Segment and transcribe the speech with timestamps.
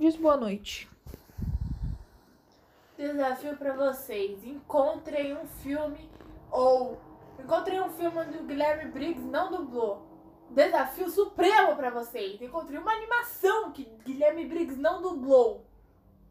[0.00, 0.88] diz boa noite.
[2.96, 4.42] Desafio pra vocês.
[4.42, 6.10] Encontrem um filme
[6.50, 6.98] ou
[7.38, 10.06] encontrem um filme onde o Guilherme Briggs não dublou.
[10.48, 12.40] Desafio supremo pra vocês.
[12.40, 15.66] Encontrei uma animação que Guilherme Briggs não dublou.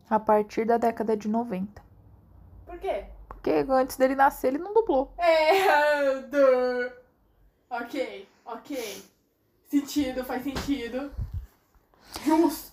[0.09, 1.79] A partir da década de 90.
[2.65, 3.05] Por quê?
[3.27, 5.13] Porque antes dele nascer, ele não dublou.
[5.15, 6.21] É.
[6.21, 6.91] duh.
[7.69, 9.03] Ok, ok.
[9.67, 11.11] Sentido, faz sentido.
[12.25, 12.68] Justo.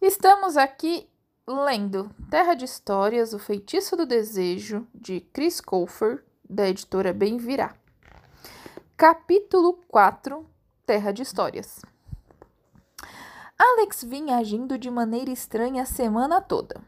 [0.00, 1.10] Estamos aqui
[1.44, 7.74] lendo Terra de Histórias, O Feitiço do Desejo, de Chris Colfer, da editora Bem Virá.
[8.96, 10.48] Capítulo 4
[10.86, 11.80] Terra de Histórias.
[13.58, 16.80] Alex vinha agindo de maneira estranha a semana toda.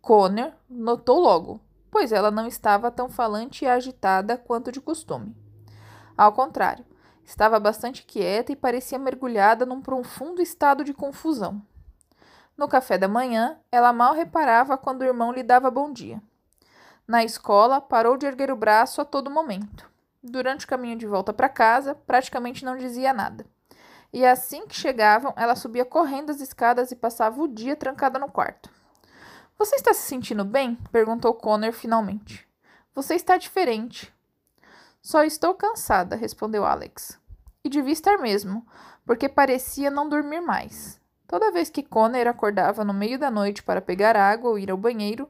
[0.00, 1.60] Connor notou logo,
[1.92, 5.32] pois ela não estava tão falante e agitada quanto de costume.
[6.18, 6.84] Ao contrário,
[7.24, 11.64] estava bastante quieta e parecia mergulhada num profundo estado de confusão.
[12.56, 16.22] No café da manhã, ela mal reparava quando o irmão lhe dava bom dia.
[17.06, 19.90] Na escola, parou de erguer o braço a todo momento.
[20.22, 23.44] Durante o caminho de volta para casa, praticamente não dizia nada.
[24.12, 28.30] E assim que chegavam, ela subia correndo as escadas e passava o dia trancada no
[28.30, 28.70] quarto.
[29.58, 30.76] Você está se sentindo bem?
[30.92, 32.46] perguntou Connor finalmente.
[32.94, 34.14] Você está diferente.
[35.00, 37.18] Só estou cansada, respondeu Alex.
[37.64, 38.66] E devia estar mesmo,
[39.04, 41.00] porque parecia não dormir mais.
[41.32, 44.76] Toda vez que Connor acordava no meio da noite para pegar água ou ir ao
[44.76, 45.26] banheiro,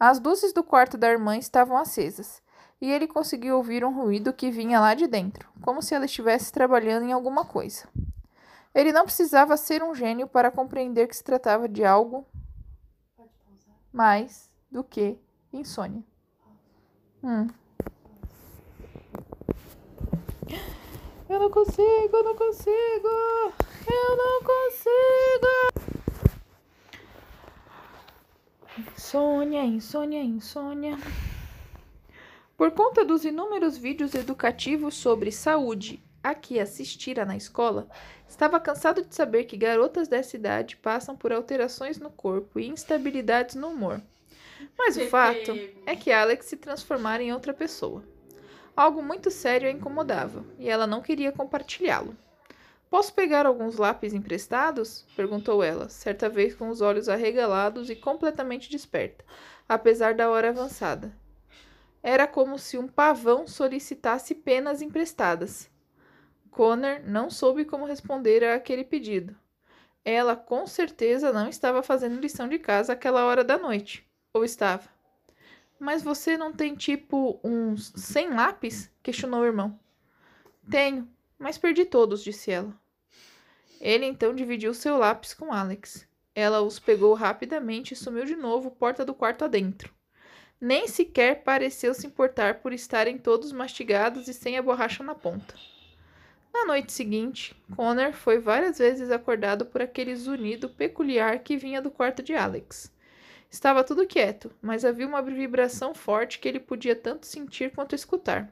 [0.00, 2.42] as luzes do quarto da irmã estavam acesas,
[2.80, 6.50] e ele conseguiu ouvir um ruído que vinha lá de dentro, como se ela estivesse
[6.50, 7.86] trabalhando em alguma coisa.
[8.74, 12.26] Ele não precisava ser um gênio para compreender que se tratava de algo
[13.92, 15.16] mais do que
[15.52, 16.02] insônia.
[17.22, 17.46] Hum.
[21.28, 23.54] Eu não consigo, eu não consigo,
[23.88, 25.94] eu não consigo.
[28.92, 30.98] Insônia, insônia, insônia.
[32.56, 37.86] Por conta dos inúmeros vídeos educativos sobre saúde a que assistira na escola,
[38.26, 43.54] estava cansado de saber que garotas dessa idade passam por alterações no corpo e instabilidades
[43.54, 44.00] no humor.
[44.78, 45.52] Mas o fato
[45.84, 48.02] é que Alex se transformara em outra pessoa.
[48.76, 52.16] Algo muito sério a incomodava, e ela não queria compartilhá-lo.
[52.94, 55.04] Posso pegar alguns lápis emprestados?
[55.16, 59.24] perguntou ela, certa vez com os olhos arregalados e completamente desperta,
[59.68, 61.12] apesar da hora avançada.
[62.00, 65.68] Era como se um pavão solicitasse penas emprestadas.
[66.52, 69.36] Connor não soube como responder a aquele pedido.
[70.04, 74.08] Ela com certeza não estava fazendo lição de casa àquela hora da noite.
[74.32, 74.88] Ou estava?
[75.80, 78.88] Mas você não tem tipo uns 100 lápis?
[79.02, 79.80] questionou o irmão.
[80.70, 82.83] Tenho, mas perdi todos, disse ela.
[83.84, 86.08] Ele então dividiu seu lápis com Alex.
[86.34, 89.92] Ela os pegou rapidamente e sumiu de novo, porta do quarto adentro.
[90.58, 95.54] Nem sequer pareceu se importar por estarem todos mastigados e sem a borracha na ponta.
[96.50, 101.90] Na noite seguinte, Connor foi várias vezes acordado por aquele zunido peculiar que vinha do
[101.90, 102.90] quarto de Alex.
[103.50, 108.50] Estava tudo quieto, mas havia uma vibração forte que ele podia tanto sentir quanto escutar.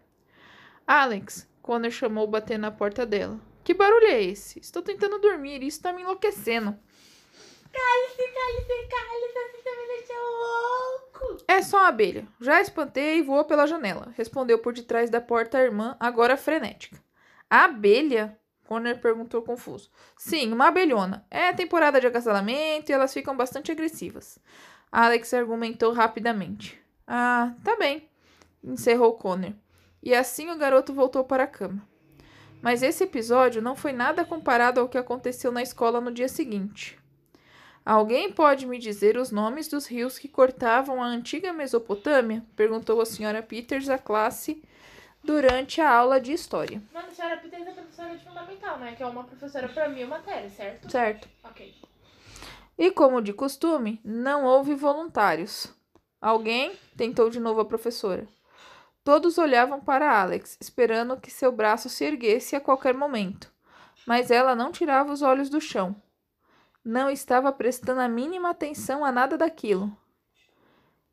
[0.87, 3.41] Alex, Connor chamou batendo na porta dela.
[3.65, 4.59] Que barulho é esse?
[4.59, 6.77] Estou tentando dormir e isso está me enlouquecendo.
[7.73, 11.45] Cálice, cálice, cálice, você tá me deixando louco.
[11.49, 12.27] É só uma abelha.
[12.41, 17.03] Já espantei e voou pela janela, respondeu por detrás da porta a irmã, agora frenética.
[17.49, 18.39] A abelha?
[18.67, 19.91] Connor perguntou confuso.
[20.17, 21.27] Sim, uma abelhona.
[21.31, 24.39] É temporada de acasalamento e elas ficam bastante agressivas.
[24.91, 26.81] Alex argumentou rapidamente.
[27.07, 28.09] Ah, tá bem,
[28.63, 29.53] encerrou Connor.
[30.03, 31.87] E assim o garoto voltou para a cama.
[32.63, 36.97] Mas esse episódio não foi nada comparado ao que aconteceu na escola no dia seguinte.
[37.85, 42.45] Alguém pode me dizer os nomes dos rios que cortavam a antiga Mesopotâmia?
[42.55, 44.63] perguntou a senhora Peters à classe
[45.25, 46.81] durante a aula de história.
[46.95, 48.95] Mano, a senhora Peters é professora de fundamental, né?
[48.95, 50.89] Que é uma professora para mil matérias, certo?
[50.89, 51.29] Certo.
[51.43, 51.75] Ok.
[52.79, 55.75] E como de costume, não houve voluntários.
[56.21, 56.79] Alguém?
[56.97, 58.29] tentou de novo a professora.
[59.05, 63.53] Todos olhavam para Alex, esperando que seu braço se erguesse a qualquer momento.
[64.07, 66.01] Mas ela não tirava os olhos do chão.
[66.85, 69.97] Não estava prestando a mínima atenção a nada daquilo.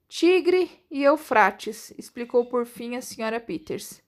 [0.07, 4.01] Tigre e Eufrates, explicou por fim a senhora Peters.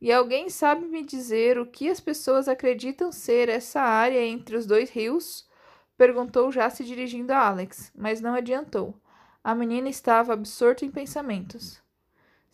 [0.00, 4.66] E alguém sabe me dizer o que as pessoas acreditam ser essa área entre os
[4.66, 5.48] dois rios?
[5.96, 9.00] Perguntou já se dirigindo a Alex, mas não adiantou.
[9.42, 11.80] A menina estava absorta em pensamentos.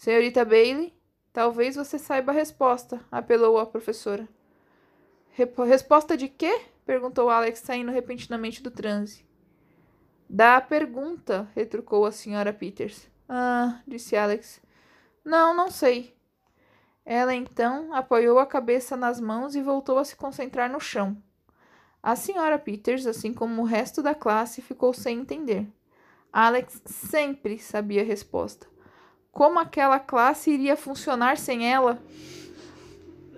[0.02, 0.92] Senhorita Bailey,
[1.32, 4.28] talvez você saiba a resposta, apelou a professora.
[5.64, 6.60] Resposta de quê?
[6.84, 9.24] perguntou Alex, saindo repentinamente do transe.
[10.28, 13.08] Da pergunta, retrucou a senhora Peters.
[13.28, 14.60] Ah, disse Alex.
[15.24, 16.16] Não, não sei.
[17.06, 21.16] Ela então apoiou a cabeça nas mãos e voltou a se concentrar no chão.
[22.02, 25.64] A senhora Peters, assim como o resto da classe, ficou sem entender.
[26.32, 28.72] Alex sempre sabia a resposta.
[29.32, 31.98] Como aquela classe iria funcionar sem ela?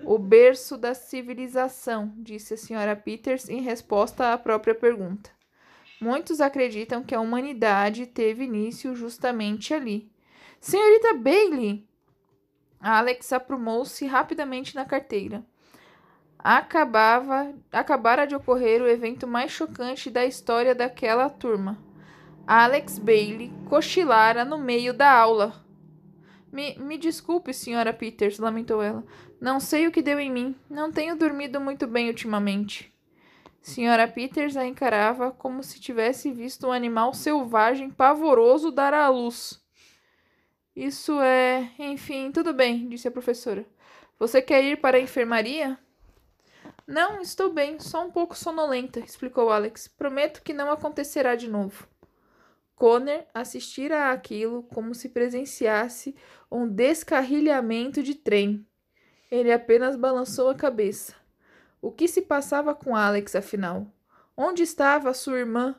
[0.03, 5.31] O berço da civilização, disse a senhora Peters em resposta à própria pergunta.
[5.99, 10.11] Muitos acreditam que a humanidade teve início justamente ali.
[10.59, 11.87] Senhorita Bailey!
[12.79, 15.43] Alex aprumou-se rapidamente na carteira.
[16.37, 21.79] Acabava, acabara de ocorrer o evento mais chocante da história daquela turma.
[22.45, 25.64] Alex Bailey cochilara no meio da aula.
[26.55, 29.03] Me, me desculpe, senhora Peters, lamentou ela.
[29.41, 30.55] Não sei o que deu em mim.
[30.69, 32.93] Não tenho dormido muito bem ultimamente.
[33.61, 39.61] Senhora Peters a encarava como se tivesse visto um animal selvagem pavoroso dar à luz.
[40.73, 41.71] Isso é.
[41.77, 43.65] Enfim, tudo bem, disse a professora.
[44.17, 45.77] Você quer ir para a enfermaria?
[46.87, 49.89] Não, estou bem, só um pouco sonolenta, explicou Alex.
[49.89, 51.85] Prometo que não acontecerá de novo.
[52.75, 56.15] Connor assistira àquilo como se presenciasse
[56.51, 58.65] um descarrilhamento de trem.
[59.31, 61.15] Ele apenas balançou a cabeça.
[61.81, 63.87] O que se passava com Alex, afinal?
[64.35, 65.75] Onde estava sua irmã?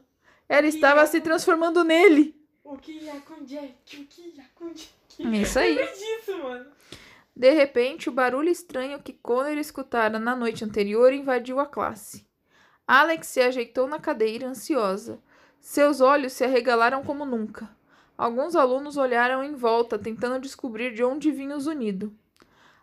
[0.49, 2.35] Ela estava se transformando nele.
[2.65, 4.01] O que ia com Jack?
[4.01, 4.93] O que ia com Jack?
[5.41, 5.77] Isso aí.
[5.77, 6.67] Disso, mano.
[7.35, 12.27] De repente, o barulho estranho que Connor escutara na noite anterior invadiu a classe.
[12.87, 15.21] Alex se ajeitou na cadeira, ansiosa.
[15.61, 17.69] Seus olhos se arregalaram como nunca.
[18.17, 22.13] Alguns alunos olharam em volta, tentando descobrir de onde vinha o zunido.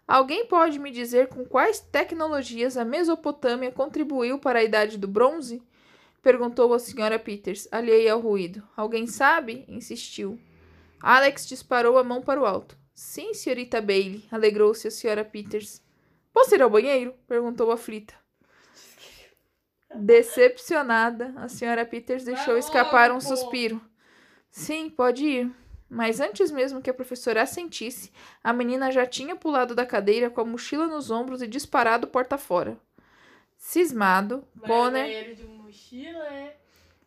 [0.07, 5.63] Alguém pode me dizer com quais tecnologias a Mesopotâmia contribuiu para a Idade do Bronze?
[6.21, 8.61] Perguntou a senhora Peters, alheia ao ruído.
[8.75, 9.65] Alguém sabe?
[9.67, 10.39] insistiu.
[11.01, 12.77] Alex disparou a mão para o alto.
[12.93, 15.81] Sim, senhorita Bailey, alegrou-se a senhora Peters.
[16.31, 17.13] Posso ir ao banheiro?
[17.27, 18.22] perguntou aflita.
[19.95, 23.81] Decepcionada, a senhora Peters deixou escapar um suspiro.
[24.49, 25.51] Sim, pode ir.
[25.89, 28.11] Mas antes mesmo que a professora assentisse,
[28.43, 32.37] a menina já tinha pulado da cadeira com a mochila nos ombros e disparado porta
[32.37, 32.77] fora.
[33.57, 36.57] Cismado, Connor, banheiro de mochila, é.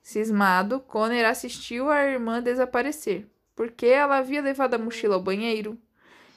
[0.01, 3.27] cismado, Connor assistiu a irmã desaparecer.
[3.57, 5.77] Porque ela havia levado a mochila ao banheiro?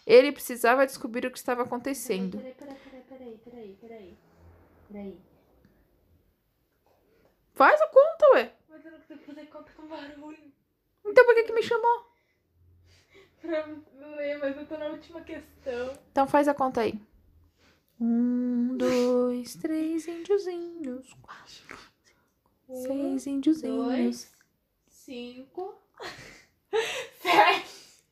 [0.08, 2.38] Ele precisava descobrir o que estava acontecendo.
[2.40, 4.18] Peraí, peraí, peraí, peraí, peraí, peraí.
[4.92, 5.29] Peraí.
[7.60, 8.54] Faz a conta, ué.
[8.70, 10.54] Mas eu não consigo fazer conta com barulho.
[11.06, 12.06] Então por que, que me chamou?
[13.42, 13.66] Pra
[14.16, 15.94] ler, mas eu tô na última questão.
[16.10, 16.98] Então faz a conta aí.
[18.00, 21.14] Um, dois, três índiozinhos.
[21.22, 21.78] Quatro,
[22.70, 23.88] Um, seis índiozinhos.
[23.88, 24.34] dois,
[24.88, 25.78] cinco,
[27.22, 28.06] sete.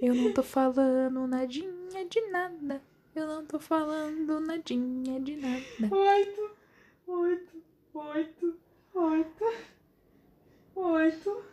[0.00, 2.80] Eu não tô falando nadinha de nada.
[3.16, 5.64] Eu não tô falando nadinha de nada.
[5.90, 6.50] Oito,
[7.06, 7.62] oito,
[7.94, 8.58] oito,
[8.94, 9.44] oito,
[10.74, 11.44] oito,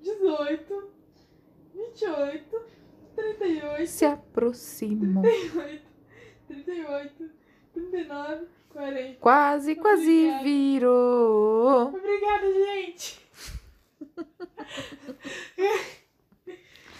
[0.00, 0.90] dezoito,
[1.74, 2.62] vinte e oito,
[3.14, 5.22] trinta e oito, Se aproximou.
[6.46, 7.30] trinta e oito,
[7.74, 9.18] trinta e nove, quarenta.
[9.20, 10.42] Quase, quase Obrigada.
[10.42, 11.88] virou.
[11.88, 13.20] Obrigada, gente.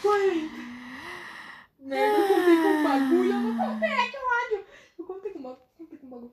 [0.03, 0.79] Quarenta.
[1.79, 3.33] Merda, eu contei com bagulho.
[3.33, 4.67] Eu não contei aqui o rádio.
[4.99, 5.57] Eu contei com.
[5.79, 6.33] Contei com bagulho.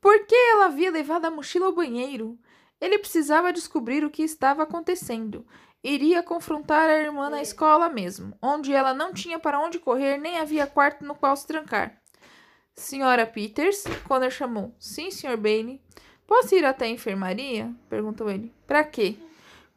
[0.00, 2.38] Por que ela havia levado a mochila ao banheiro?
[2.80, 5.46] Ele precisava descobrir o que estava acontecendo.
[5.82, 10.38] Iria confrontar a irmã na escola mesmo, onde ela não tinha para onde correr nem
[10.38, 12.00] havia quarto no qual se trancar.
[12.74, 14.74] Senhora Peters, Connor chamou.
[14.78, 15.36] Sim, Sr.
[15.36, 15.80] Bailey.
[16.26, 17.72] Posso ir até a enfermaria?
[17.88, 18.52] perguntou ele.
[18.66, 19.16] Para quê?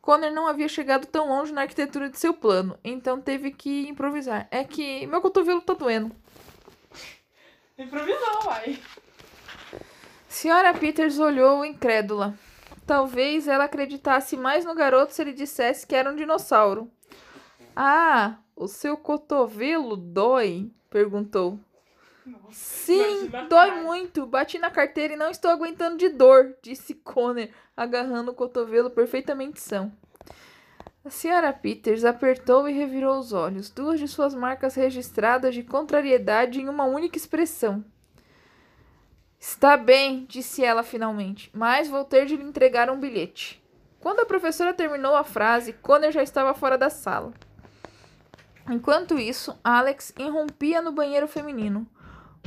[0.10, 4.48] Connor não havia chegado tão longe na arquitetura de seu plano, então teve que improvisar.
[4.50, 6.12] É que meu cotovelo tá doendo.
[7.78, 8.80] Improvisou, vai.
[10.28, 12.34] Senhora Peters olhou incrédula.
[12.88, 16.92] Talvez ela acreditasse mais no garoto se ele dissesse que era um dinossauro.
[17.76, 20.72] Ah, o seu cotovelo dói?
[20.90, 21.60] perguntou.
[22.26, 23.84] Nossa, Sim, dói cara.
[23.84, 24.26] muito.
[24.26, 27.48] Bati na carteira e não estou aguentando de dor, disse Connor,
[27.78, 29.92] agarrando o cotovelo perfeitamente são.
[31.04, 36.60] A senhora Peters apertou e revirou os olhos, duas de suas marcas registradas de contrariedade
[36.60, 37.86] em uma única expressão.
[39.40, 43.64] Está bem, disse ela finalmente, mas vou ter de lhe entregar um bilhete.
[44.02, 47.34] Quando a professora terminou a frase, Connor já estava fora da sala.
[48.70, 51.88] Enquanto isso, Alex irrompia no banheiro feminino.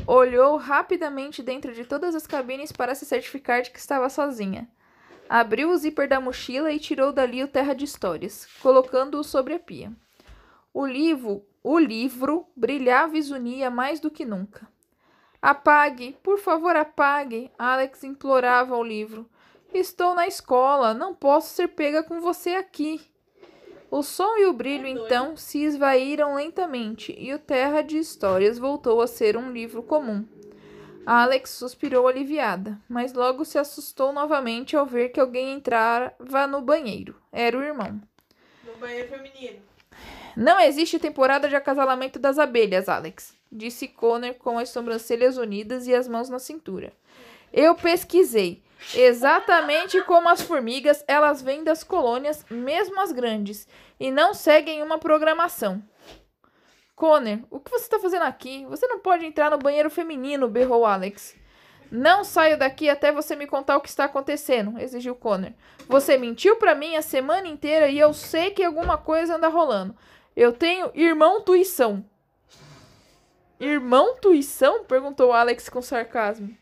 [0.06, 4.68] Olhou rapidamente dentro de todas as cabines para se certificar de que estava sozinha.
[5.34, 9.58] Abriu o zíper da mochila e tirou dali o terra de histórias, colocando-o sobre a
[9.58, 9.90] pia.
[10.74, 14.68] O livro, o livro brilhava e zunia mais do que nunca.
[15.40, 19.26] Apague, por favor, apague, Alex implorava ao livro.
[19.72, 23.00] Estou na escola, não posso ser pega com você aqui.
[23.90, 29.00] O som e o brilho então se esvaíram lentamente e o Terra de Histórias voltou
[29.00, 30.26] a ser um livro comum.
[31.04, 37.16] Alex suspirou aliviada, mas logo se assustou novamente ao ver que alguém entrava no banheiro.
[37.32, 38.00] Era o irmão.
[38.64, 39.60] No banheiro feminino.
[40.36, 45.94] Não existe temporada de acasalamento das abelhas, Alex, disse Connor com as sobrancelhas unidas e
[45.94, 46.92] as mãos na cintura.
[47.52, 48.62] Eu pesquisei.
[48.94, 53.68] Exatamente como as formigas, elas vêm das colônias, mesmo as grandes,
[54.00, 55.82] e não seguem uma programação.
[56.94, 58.64] Connor, o que você está fazendo aqui?
[58.66, 61.34] Você não pode entrar no banheiro feminino, berrou Alex.
[61.90, 65.52] Não saio daqui até você me contar o que está acontecendo, exigiu Connor.
[65.88, 69.94] Você mentiu para mim a semana inteira e eu sei que alguma coisa anda rolando.
[70.34, 72.04] Eu tenho irmão tuição.
[73.60, 74.84] Irmão tuição?
[74.84, 76.56] perguntou Alex com sarcasmo.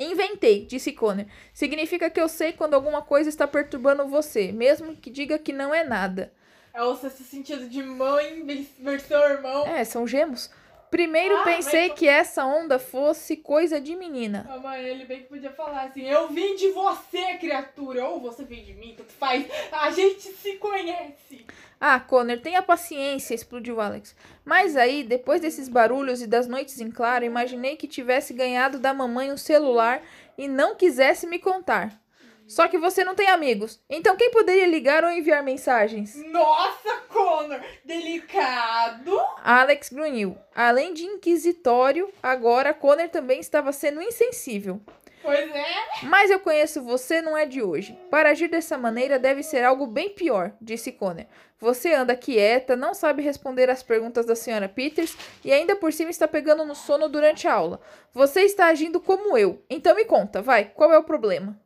[0.00, 1.26] Inventei, disse Connor.
[1.52, 5.74] Significa que eu sei quando alguma coisa está perturbando você, mesmo que diga que não
[5.74, 6.32] é nada.
[6.74, 8.42] É o sexto sentido de mãe
[8.78, 9.66] versão irmão.
[9.66, 10.50] É, são gemos.
[10.90, 14.46] Primeiro Ah, pensei mas- que essa onda fosse coisa de menina.
[14.50, 18.06] A mãe, ele bem que podia falar assim: Eu vim de você, criatura.
[18.06, 19.46] Ou você vem de mim, tanto faz.
[19.72, 21.46] A gente se conhece.
[21.80, 24.14] Ah, Connor, tenha paciência, explodiu Alex.
[24.44, 28.92] Mas aí, depois desses barulhos e das noites em claro, imaginei que tivesse ganhado da
[28.92, 30.02] mamãe um celular
[30.36, 32.01] e não quisesse me contar.
[32.46, 33.80] Só que você não tem amigos.
[33.88, 36.14] Então quem poderia ligar ou enviar mensagens?
[36.26, 37.60] Nossa, Connor!
[37.84, 39.18] Delicado.
[39.42, 40.36] Alex grunhiu.
[40.54, 44.80] Além de inquisitório, agora Connor também estava sendo insensível.
[45.22, 45.64] Pois é.
[46.02, 47.96] Mas eu conheço você, não é de hoje.
[48.10, 51.26] Para agir dessa maneira deve ser algo bem pior, disse Connor.
[51.60, 56.10] Você anda quieta, não sabe responder às perguntas da senhora Peters e ainda por cima
[56.10, 57.80] está pegando no sono durante a aula.
[58.12, 59.62] Você está agindo como eu.
[59.70, 61.56] Então me conta, vai, qual é o problema?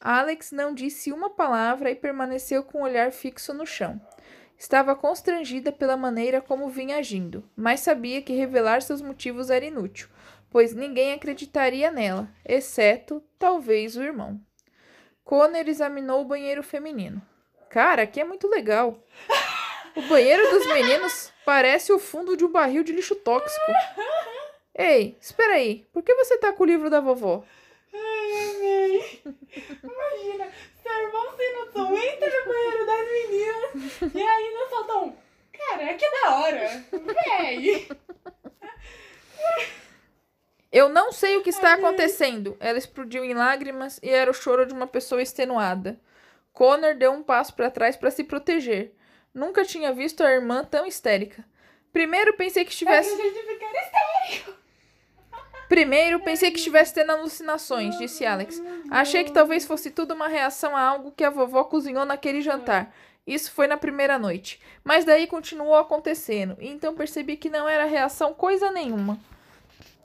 [0.00, 4.00] Alex não disse uma palavra e permaneceu com o olhar fixo no chão.
[4.56, 10.08] Estava constrangida pela maneira como vinha agindo, mas sabia que revelar seus motivos era inútil,
[10.50, 14.40] pois ninguém acreditaria nela, exceto, talvez, o irmão.
[15.24, 17.20] Connor examinou o banheiro feminino.
[17.68, 18.98] Cara, aqui é muito legal.
[19.94, 23.72] O banheiro dos meninos parece o fundo de um barril de lixo tóxico.
[24.74, 25.86] Ei, espera aí.
[25.92, 27.44] Por que você tá com o livro da vovó?
[27.92, 29.22] Ai, amei.
[29.82, 30.52] Imagina,
[30.82, 35.16] seu irmão sem noção entra no banheiro das meninas e ainda solta um.
[35.52, 36.84] Cara, que da hora.
[36.92, 37.88] Véi.
[40.78, 42.56] Eu não sei o que está acontecendo.
[42.60, 45.98] Ela explodiu em lágrimas e era o choro de uma pessoa extenuada.
[46.52, 48.92] Connor deu um passo para trás para se proteger.
[49.34, 51.44] Nunca tinha visto a irmã tão histérica.
[51.92, 53.10] Primeiro pensei que É estivesse.
[55.68, 58.62] Primeiro pensei que estivesse tendo alucinações, disse Alex.
[58.88, 62.94] Achei que talvez fosse tudo uma reação a algo que a vovó cozinhou naquele jantar.
[63.26, 64.62] Isso foi na primeira noite.
[64.84, 66.56] Mas daí continuou acontecendo.
[66.60, 69.18] E então percebi que não era reação coisa nenhuma.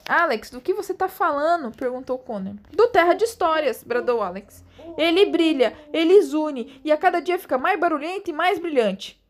[0.08, 1.74] Alex, do que você tá falando?
[1.74, 2.54] perguntou Connor.
[2.70, 4.64] Do Terra de Histórias, bradou Alex.
[4.98, 9.20] Ele brilha, ele zune, e a cada dia fica mais barulhento e mais brilhante.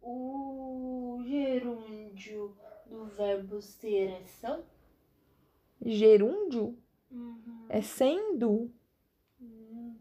[0.00, 4.64] O gerúndio do verbo ser é são?
[5.84, 6.76] Gerúndio
[7.68, 8.70] é sendo.
[9.40, 9.96] Hum.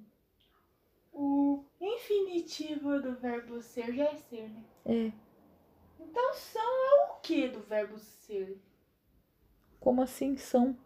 [1.13, 4.63] O infinitivo do verbo ser já é ser, né?
[4.86, 5.12] É.
[6.00, 8.58] Então são é o que do verbo ser?
[9.79, 10.77] Como assim são?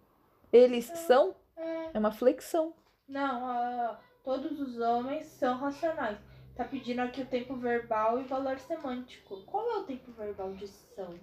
[0.52, 1.36] Eles são?
[1.56, 1.92] É.
[1.94, 2.74] É uma flexão.
[3.08, 6.18] Não, ó, todos os homens são racionais.
[6.56, 9.42] Tá pedindo aqui o tempo verbal e valor semântico.
[9.44, 11.20] Qual é o tempo verbal de são?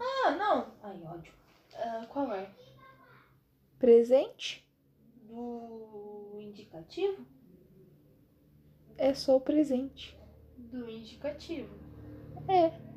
[0.00, 0.72] Ah, não.
[0.82, 1.32] Ai, ódio.
[1.74, 2.50] Ah, qual é?
[3.78, 4.68] Presente
[5.22, 7.24] Do indicativo?
[8.98, 10.18] é só o presente.
[10.58, 11.74] Do indicativo.
[12.48, 12.89] É.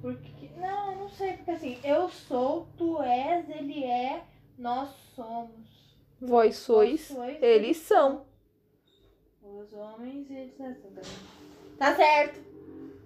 [0.00, 0.48] Porque.
[0.56, 4.24] Não, não sei, porque assim, eu sou, tu és, ele é,
[4.56, 5.96] nós somos.
[6.20, 8.26] Vós sois, Vós sois, eles são.
[9.42, 10.74] Os homens, eles são.
[11.78, 12.40] Tá certo.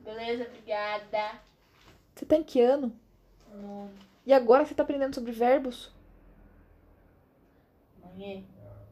[0.03, 1.41] Beleza, obrigada.
[2.15, 2.93] Você tá em que ano?
[3.55, 3.91] Não,
[4.27, 5.93] E agora você tá aprendendo sobre verbos?
[8.17, 8.47] mãe,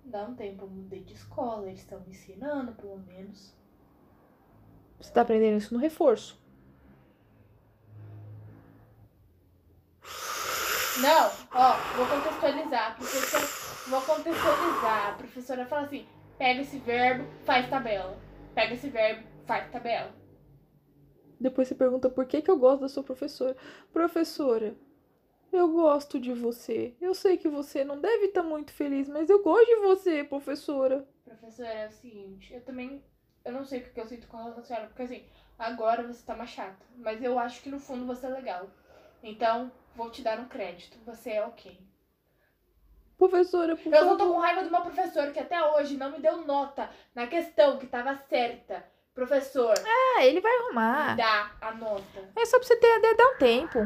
[0.05, 3.55] dá um tempo, eu mudei de escola, eles estão me ensinando, pelo menos.
[5.01, 6.40] Você tá aprendendo isso no reforço.
[11.01, 12.97] Não, ó, vou contextualizar.
[12.97, 13.47] Professora,
[13.89, 15.09] vou contextualizar.
[15.09, 18.19] A professora fala assim: Pega esse verbo, faz tabela.
[18.55, 20.13] Pega esse verbo, faz tabela.
[21.41, 23.57] Depois você pergunta por que, que eu gosto da sua professora.
[23.93, 24.77] Professora,
[25.51, 26.95] eu gosto de você.
[27.01, 31.09] Eu sei que você não deve estar muito feliz, mas eu gosto de você, professora.
[31.25, 33.03] Professora, é o seguinte, eu também.
[33.43, 35.25] Eu não sei o que eu sinto com a senhora, porque assim,
[35.59, 36.85] agora você tá mais chata.
[36.99, 38.69] Mas eu acho que no fundo você é legal.
[39.23, 40.97] Então, vou te dar um crédito.
[41.07, 41.79] Você é ok.
[43.19, 46.19] Professora, por Eu só tô com raiva do meu professor, que até hoje não me
[46.21, 48.83] deu nota na questão que tava certa.
[49.15, 49.75] Professor,
[50.17, 51.17] Ah, ele vai me arrumar.
[51.17, 52.31] dá a nota.
[52.35, 53.79] É só pra você ter, ter- dar um tempo.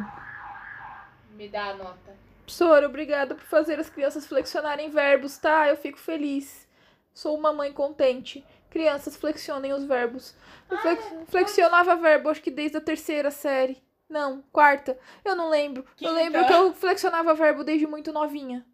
[1.30, 2.14] Me dá a nota.
[2.44, 5.68] Professora, obrigada por fazer as crianças flexionarem verbos, tá?
[5.68, 6.68] Eu fico feliz.
[7.12, 8.46] Sou uma mãe contente.
[8.70, 10.36] Crianças flexionem os verbos.
[10.70, 13.82] Eu flex- flexionava verbo, acho que desde a terceira série.
[14.08, 14.98] Não, quarta.
[15.24, 15.82] Eu não lembro.
[15.96, 16.10] Quinta.
[16.10, 18.64] Eu lembro que eu flexionava verbo desde muito novinha.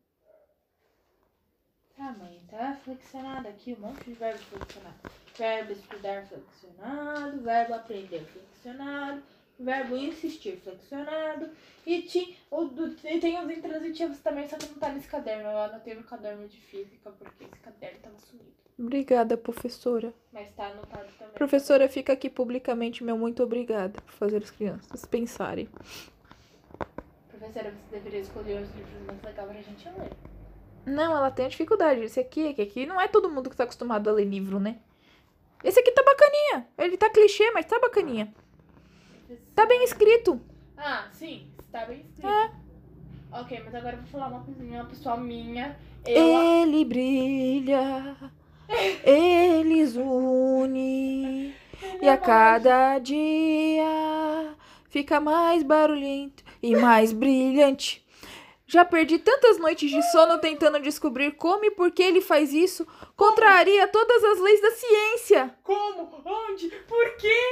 [1.97, 4.97] Tá, mãe, tá flexionado aqui, um monte de verbo flexionado.
[5.37, 9.23] Verbo estudar flexionado, verbo aprender flexionado,
[9.59, 11.51] verbo insistir flexionado.
[11.87, 15.51] E, ti, o, do, e tem os intransitivos também, só que não tá nesse caderno.
[15.51, 18.51] Eu anotei no caderno de física, porque esse caderno tava sumido.
[18.81, 20.15] Obrigada, professora.
[20.33, 21.35] Mas tá anotado também.
[21.35, 25.69] Professora, fica aqui publicamente meu muito obrigada por fazer as crianças pensarem.
[27.29, 30.13] Professora, você deveria escolher os livros mais legais pra gente ler.
[30.87, 32.01] Não, ela tem dificuldade.
[32.01, 34.79] Esse aqui, que aqui não é todo mundo que tá acostumado a ler livro, né?
[35.63, 36.67] Esse aqui tá bacaninha.
[36.79, 38.33] Ele tá clichê, mas tá bacaninha.
[39.55, 40.41] Tá bem escrito.
[40.79, 42.27] Ah, sim, está bem escrito.
[42.27, 42.51] É.
[43.31, 45.79] Ok, mas agora eu vou falar uma coisinha pessoal minha.
[46.07, 48.17] Eu, Ele brilha,
[49.05, 51.55] eles une,
[52.01, 54.57] e a cada dia
[54.89, 58.05] fica mais barulhento e mais brilhante.
[58.67, 62.87] Já perdi tantas noites de sono tentando descobrir como e por que ele faz isso.
[63.17, 65.55] Contraria todas as leis da ciência.
[65.65, 66.23] Como?
[66.25, 66.69] Onde?
[66.87, 67.43] Por quê?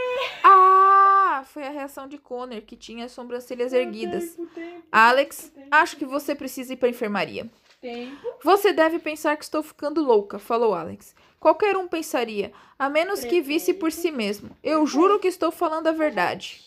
[0.44, 4.36] Ah, foi a reação de Connor, que tinha as sobrancelhas erguidas.
[4.36, 7.50] Tempo, tempo, Alex, tempo, acho que você precisa ir pra enfermaria.
[7.80, 8.26] Tempo.
[8.42, 11.14] Você deve pensar que estou ficando louca, falou Alex.
[11.38, 14.50] Qualquer um pensaria, a menos que visse por si mesmo.
[14.62, 16.60] Eu juro que estou falando a verdade.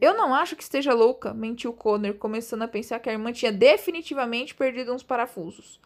[0.00, 3.52] Eu não acho que esteja louca, mentiu Connor, começando a pensar que a irmã tinha
[3.52, 5.80] definitivamente perdido uns parafusos.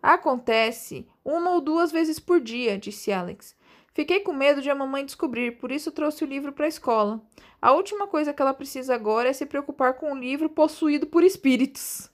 [0.00, 3.56] Acontece uma ou duas vezes por dia, disse Alex.
[3.92, 7.20] Fiquei com medo de a mamãe descobrir, por isso trouxe o livro para a escola.
[7.60, 11.24] A última coisa que ela precisa agora é se preocupar com o livro possuído por
[11.24, 12.08] espíritos.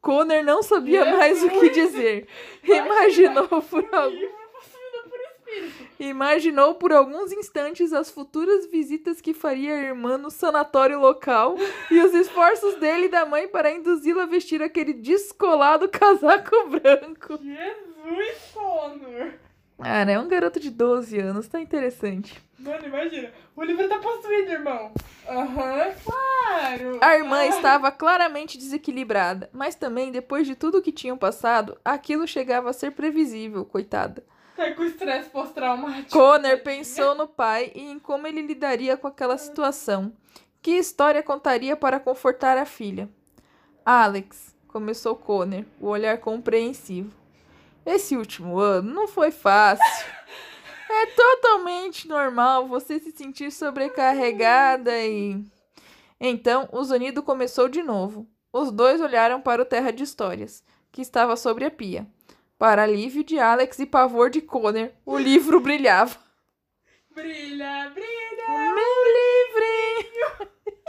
[0.00, 2.28] Connor não sabia mais o que dizer.
[2.62, 4.38] Imaginou por algum.
[5.98, 11.56] Imaginou por alguns instantes as futuras visitas que faria a irmã no sanatório local
[11.90, 17.38] e os esforços dele e da mãe para induzi-la a vestir aquele descolado casaco branco.
[17.42, 19.47] Jesus, Connor.
[19.80, 22.42] Cara, é um garoto de 12 anos, tá interessante.
[22.58, 23.30] Mano, imagina.
[23.54, 24.90] O livro tá possuído, irmão.
[25.28, 26.98] Aham, claro.
[27.00, 32.26] A irmã Ah, estava claramente desequilibrada, mas também, depois de tudo que tinham passado, aquilo
[32.26, 34.24] chegava a ser previsível, coitada.
[34.56, 36.10] Tá com estresse pós-traumático.
[36.10, 40.12] Connor pensou no pai e em como ele lidaria com aquela situação.
[40.60, 43.08] Que história contaria para confortar a filha?
[43.86, 47.17] Alex, começou Connor, o olhar compreensivo.
[47.88, 49.84] Esse último ano não foi fácil.
[50.90, 55.44] É totalmente normal você se sentir sobrecarregada e.
[56.18, 58.26] Então, o zunido começou de novo.
[58.50, 62.06] Os dois olharam para o Terra de Histórias, que estava sobre a pia.
[62.58, 66.16] Para alívio de Alex e pavor de Connor, o livro brilhava.
[67.14, 68.74] Brilha, brilha.
[68.74, 70.48] Meu livrinho!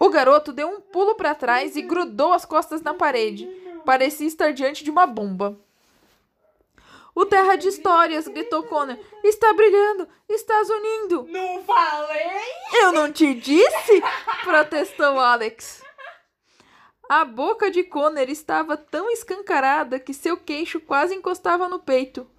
[0.00, 3.48] O garoto deu um pulo para trás e grudou as costas na parede.
[3.88, 5.58] Parecia estar diante de uma bomba.
[7.14, 8.98] O Terra de Histórias, gritou Connor.
[9.24, 10.06] Está brilhando!
[10.28, 11.26] Está zunindo!
[11.26, 12.38] Não falei?
[12.82, 14.02] Eu não te disse?
[14.44, 15.82] protestou Alex.
[17.08, 22.30] A boca de Connor estava tão escancarada que seu queixo quase encostava no peito.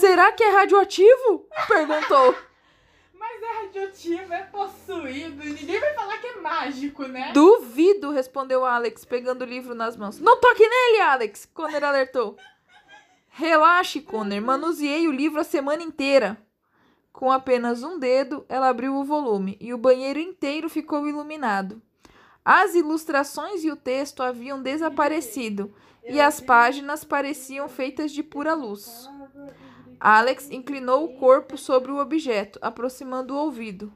[0.00, 1.48] Será que é radioativo?
[1.68, 2.34] perguntou.
[3.62, 5.42] Radioativo, é possuído.
[5.42, 7.32] Ninguém vai falar que é mágico, né?
[7.32, 10.18] Duvido, respondeu Alex, pegando o livro nas mãos.
[10.18, 11.46] Não toque nele, Alex!
[11.46, 12.36] Connor alertou.
[13.28, 14.40] Relaxe, Connor.
[14.40, 16.38] Manuseei o livro a semana inteira.
[17.12, 21.80] Com apenas um dedo, ela abriu o volume e o banheiro inteiro ficou iluminado.
[22.44, 29.08] As ilustrações e o texto haviam desaparecido e as páginas pareciam feitas de pura luz.
[29.98, 33.92] Alex inclinou o corpo sobre o objeto, aproximando o ouvido.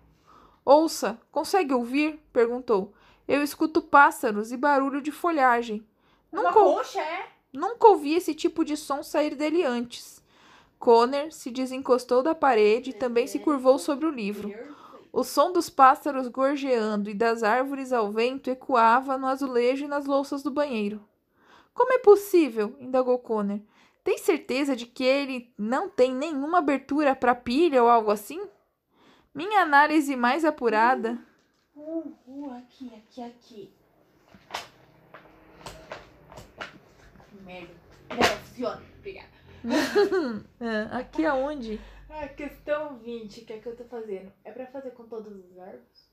[0.65, 2.19] Ouça, consegue ouvir?
[2.33, 2.93] perguntou.
[3.27, 5.87] Eu escuto pássaros e barulho de folhagem.
[6.33, 7.29] Nunca, ou- é?
[7.53, 10.23] Nunca ouvi esse tipo de som sair dele antes.
[10.79, 14.53] Conner se desencostou da parede e também se curvou sobre o livro.
[15.13, 20.07] O som dos pássaros gorjeando e das árvores ao vento ecoava no azulejo e nas
[20.07, 21.05] louças do banheiro.
[21.75, 22.77] Como é possível?
[22.81, 23.61] indagou Conner.
[24.03, 28.41] Tem certeza de que ele não tem nenhuma abertura para pilha ou algo assim?
[29.35, 31.19] Minha análise mais apurada.
[31.77, 33.73] Uh, uh, aqui, aqui, aqui.
[37.45, 37.75] Merda.
[38.11, 38.83] Não, funciona.
[38.99, 39.31] Obrigada.
[40.61, 41.81] Ah, aqui aonde?
[42.13, 44.33] Ah, questão 20, que é que eu tô fazendo?
[44.43, 46.11] É pra fazer com todos os verbos?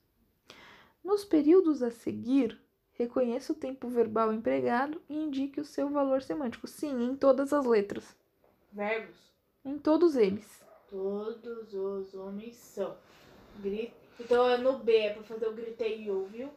[1.04, 2.62] Nos períodos a seguir,
[2.98, 6.68] reconheça o tempo verbal empregado e indique o seu valor semântico.
[6.68, 8.16] Sim, em todas as letras.
[8.72, 9.16] Verbos?
[9.64, 10.64] Em todos eles.
[10.90, 12.98] Todos os homens são.
[14.20, 16.52] Então é no B, é pra fazer o gritei e ouviu.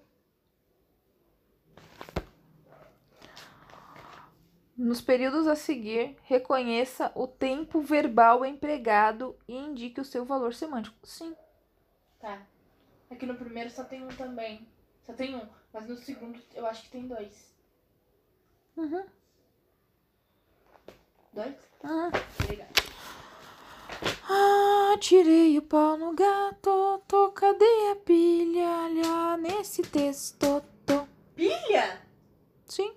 [4.76, 10.96] Nos períodos a seguir, reconheça o tempo verbal empregado e indique o seu valor semântico.
[11.04, 11.36] Sim.
[12.18, 12.46] Tá.
[13.10, 14.66] Aqui no primeiro só tem um também.
[15.02, 15.46] Só tem um.
[15.72, 17.54] Mas no segundo eu acho que tem dois.
[18.76, 19.04] Uhum.
[21.32, 21.54] Dois?
[21.84, 22.10] uhum.
[22.42, 22.70] Obrigada.
[24.28, 28.66] Ah, tirei o pau no gato, tô, cadê a pilha?
[28.68, 31.06] Olha nesse texto, tô.
[31.34, 32.00] Pilha?
[32.66, 32.94] Sim.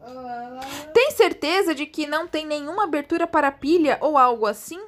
[0.00, 0.60] Ah,
[0.94, 4.80] Tem certeza de que não tem nenhuma abertura para pilha ou algo assim?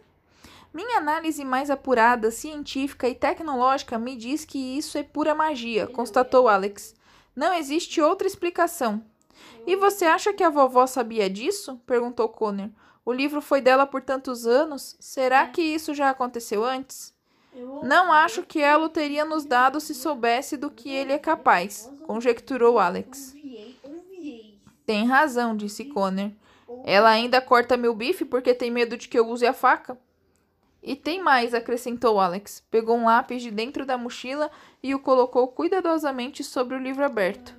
[0.73, 6.49] Minha análise mais apurada, científica e tecnológica me diz que isso é pura magia, constatou
[6.49, 6.95] Alex.
[7.35, 9.03] Não existe outra explicação.
[9.67, 11.81] E você acha que a vovó sabia disso?
[11.87, 12.71] perguntou Connor.
[13.05, 14.97] O livro foi dela por tantos anos.
[15.01, 17.13] Será que isso já aconteceu antes?
[17.83, 21.91] Não acho que ela o teria nos dado se soubesse do que ele é capaz,
[22.07, 23.35] conjecturou Alex.
[24.87, 26.31] Tem razão, disse Connor.
[26.85, 29.99] Ela ainda corta meu bife porque tem medo de que eu use a faca?
[30.83, 32.63] E tem mais, acrescentou Alex.
[32.71, 34.51] Pegou um lápis de dentro da mochila
[34.83, 37.55] e o colocou cuidadosamente sobre o livro aberto.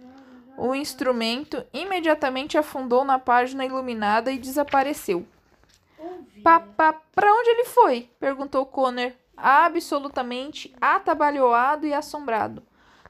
[0.57, 5.25] O instrumento imediatamente afundou na página iluminada e desapareceu.
[6.43, 8.09] Papá, pra onde ele foi?
[8.19, 12.63] perguntou Connor, absolutamente atabalhoado e assombrado.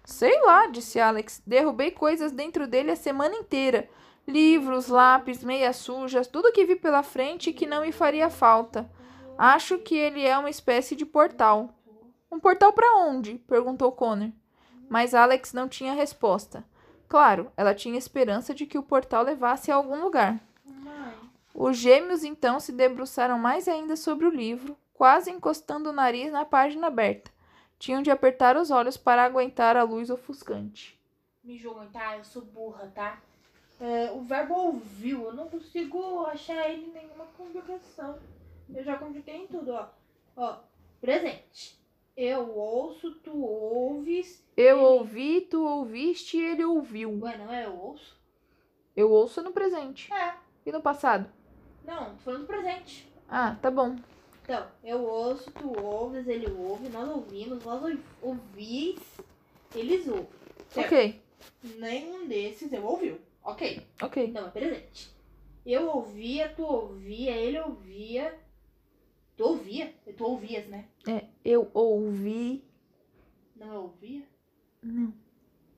[0.04, 1.41] Sei lá, disse Alex.
[1.45, 3.89] Derrubei coisas dentro dele a semana inteira.
[4.28, 8.89] Livros, lápis, meias sujas, tudo que vi pela frente que não me faria falta.
[9.44, 11.74] Acho que ele é uma espécie de portal.
[12.32, 13.40] Um portal para onde?
[13.48, 14.30] perguntou Connor.
[14.88, 16.64] Mas Alex não tinha resposta.
[17.08, 20.40] Claro, ela tinha esperança de que o portal levasse a algum lugar.
[21.56, 26.46] Os gêmeos então se debruçaram mais ainda sobre o livro, quase encostando o nariz na
[26.46, 27.32] página aberta.
[27.80, 31.02] Tinham de apertar os olhos para aguentar a luz ofuscante.
[31.44, 32.16] Me julguem, tá?
[32.16, 33.20] Eu sou burra, tá?
[33.80, 38.20] É, o verbo ouviu, eu não consigo achar ele em nenhuma conjugação.
[38.74, 39.88] Eu já conjuguei em tudo, ó.
[40.36, 40.58] Ó,
[41.00, 41.80] presente.
[42.16, 44.46] Eu ouço, tu ouves.
[44.56, 47.20] Eu ouvi, tu ouviste e ele ouviu.
[47.22, 48.20] Ué, não é eu ouço?
[48.96, 50.12] Eu ouço no presente.
[50.14, 50.36] É.
[50.66, 51.30] E no passado?
[51.86, 53.08] Não, tô falando presente.
[53.30, 53.96] Ah, tá bom.
[54.44, 59.00] Então, eu ouço, tu ouves, ele ouve, nós ouvimos, ouv- ouvis,
[59.74, 60.28] eles ouvem.
[60.70, 60.88] Certo?
[60.88, 61.22] Ok,
[61.78, 63.20] Nenhum desses eu ouviu.
[63.44, 63.82] Ok.
[64.02, 64.26] ok.
[64.28, 65.10] Então, é presente.
[65.66, 68.38] Eu ouvia, tu ouvia, ele ouvia.
[69.42, 69.92] Tu ouvia?
[70.16, 70.86] Tu ouvias, né?
[71.08, 72.64] É, eu ouvi.
[73.56, 74.22] Não eu ouvia?
[74.84, 75.12] Não.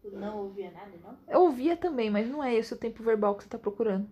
[0.02, 1.18] Tu não ouvia nada, não?
[1.30, 4.06] Eu ouvia também, mas não é esse o tempo verbal que você tá procurando.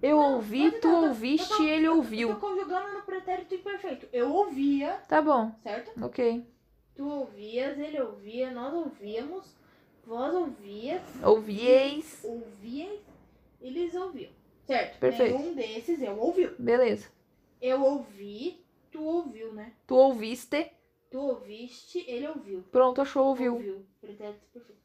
[0.00, 2.36] Eu Não, ouvi, tu tô- ouviste e ele Eu tô ouviu.
[2.36, 4.06] conjugando no pretérito imperfeito.
[4.12, 5.90] Eu ouvia, Tá bom, certo?
[6.00, 6.46] ok.
[6.94, 9.56] Tu ouvias, ele ouvia, nós ouvíamos,
[10.06, 12.20] vós ouvias, Ouvieis.
[12.22, 13.00] ouvias,
[13.60, 14.30] eles ouviam.
[14.68, 15.00] Certo?
[15.00, 15.36] Perfeito.
[15.36, 16.54] Nenhum desses eu ouviu.
[16.60, 17.08] Beleza.
[17.60, 18.63] Eu ouvi,
[18.94, 19.72] tu ouviu, né?
[19.88, 20.70] Tu ouviste.
[21.10, 22.62] Tu ouviste, ele ouviu.
[22.70, 23.54] Pronto, achou, ouviu.
[23.54, 23.84] Ouviu.
[24.00, 24.80] Pretérito perfeito.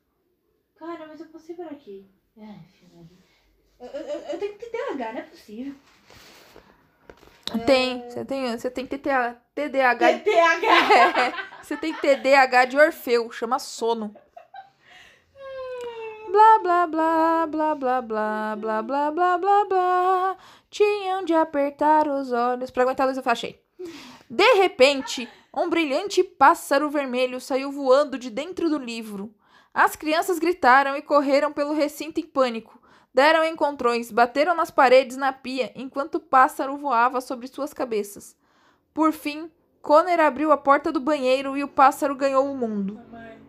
[0.75, 2.09] Cara, mas eu passei por aqui.
[2.35, 2.59] Ai,
[3.79, 5.75] eu, eu, eu, tenho que ter TDAH, não é possível.
[7.65, 10.19] Tem, você tem, você tem TTA TDAH.
[10.19, 11.49] TDAH!
[11.61, 14.15] Você tem TDAH de Orfeu, chama sono.
[16.31, 20.37] Blá blá blá blá blá blá blá blá blá blá blá.
[20.69, 23.68] Tinham de apertar os olhos para aguentar a luz eu achei.
[24.29, 29.33] De repente, um brilhante pássaro vermelho saiu voando de dentro do livro.
[29.73, 32.79] As crianças gritaram e correram pelo recinto em pânico.
[33.11, 38.37] Deram encontrões, bateram nas paredes na pia, enquanto o pássaro voava sobre suas cabeças.
[38.93, 42.95] Por fim, Conner abriu a porta do banheiro e o pássaro ganhou o mundo.
[42.95, 43.39] Mamãe,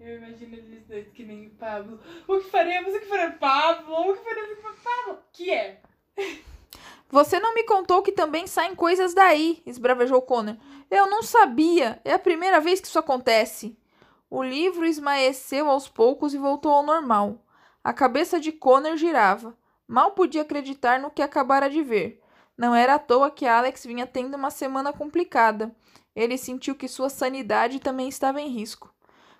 [0.00, 2.00] Eu imagino eles dois que nem o Pablo.
[2.26, 2.92] O que faremos?
[2.92, 3.38] O que faremos?
[3.38, 3.94] Pablo?
[3.94, 4.50] O que faremos?
[4.50, 4.82] O que faremos?
[4.82, 5.18] Pablo?
[5.32, 5.80] Que é?
[7.12, 10.56] Você não me contou que também saem coisas daí, esbravejou Connor.
[10.90, 12.00] Eu não sabia.
[12.06, 13.76] É a primeira vez que isso acontece.
[14.30, 17.44] O livro esmaeceu aos poucos e voltou ao normal.
[17.84, 19.54] A cabeça de Connor girava.
[19.86, 22.18] Mal podia acreditar no que acabara de ver.
[22.56, 25.70] Não era à toa que Alex vinha tendo uma semana complicada.
[26.16, 28.90] Ele sentiu que sua sanidade também estava em risco.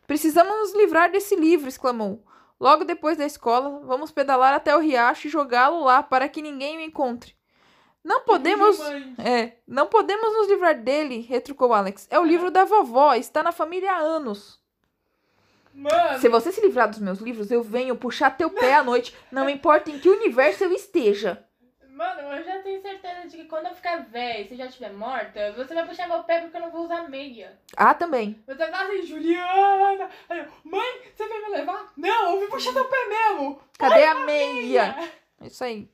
[0.06, 2.22] Precisamos nos livrar desse livro, exclamou.
[2.60, 6.76] Logo depois da escola, vamos pedalar até o riacho e jogá-lo lá para que ninguém
[6.76, 7.34] o encontre.
[8.04, 8.78] Não podemos.
[9.18, 12.06] É, não podemos nos livrar dele, retrucou Alex.
[12.10, 14.60] É o livro da vovó, está na família há anos.
[15.74, 19.16] Mano, Se você se livrar dos meus livros, eu venho puxar teu pé à noite,
[19.30, 21.42] não importa em que universo eu esteja.
[21.88, 24.92] mano, eu já tenho certeza de que quando eu ficar velha e você já estiver
[24.92, 27.58] morta, você vai puxar meu pé porque eu não vou usar meia.
[27.74, 28.38] Ah, também.
[28.46, 30.10] Você vai falar assim, Juliana!
[30.28, 31.92] Aí eu, mãe, você vai me levar?
[31.96, 33.60] Não, eu vim puxar teu pé mesmo!
[33.78, 35.10] Cadê a meia?
[35.40, 35.88] É Isso aí.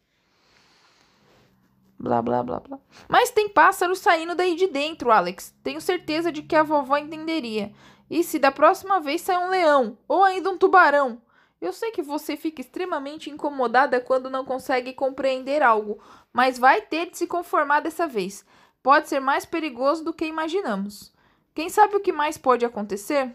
[1.99, 2.79] Blá, blá, blá, blá.
[3.09, 5.55] Mas tem pássaros saindo daí de dentro, Alex.
[5.65, 7.73] Tenho certeza de que a vovó entenderia.
[8.09, 11.21] E se da próxima vez sai um leão ou ainda um tubarão?
[11.61, 15.99] Eu sei que você fica extremamente incomodada quando não consegue compreender algo,
[16.33, 18.47] mas vai ter de se conformar dessa vez.
[18.81, 21.13] Pode ser mais perigoso do que imaginamos.
[21.53, 23.35] Quem sabe o que mais pode acontecer?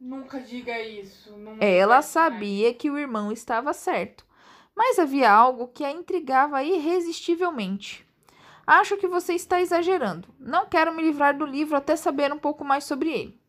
[0.00, 1.36] Nunca diga isso.
[1.36, 4.26] Nunca Ela diga sabia que o irmão estava certo,
[4.78, 8.06] mas havia algo que a intrigava irresistivelmente.
[8.64, 10.28] Acho que você está exagerando.
[10.38, 13.40] Não quero me livrar do livro até saber um pouco mais sobre ele.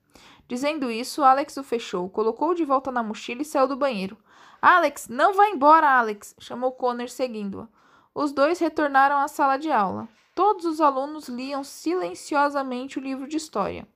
[0.48, 4.18] Dizendo isso, Alex o fechou, colocou de volta na mochila e saiu do banheiro.
[4.60, 6.36] Alex, não vá embora, Alex!
[6.40, 7.68] chamou Connor seguindo-a.
[8.12, 10.10] Os dois retornaram à sala de aula.
[10.34, 13.88] Todos os alunos liam silenciosamente o livro de história.